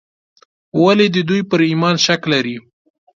ولې 0.83 1.07
د 1.15 1.17
دوی 1.29 1.41
پر 1.49 1.59
ایمان 1.69 1.95
شک 2.05 2.21
لري. 2.33 2.57